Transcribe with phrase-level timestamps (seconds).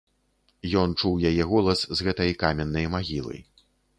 [0.83, 3.37] Ён чуў яе голас з гэтай каменнай магілы.